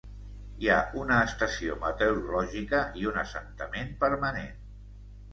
[0.61, 4.57] Hi ha una estació meteorològica i un assentament permanent.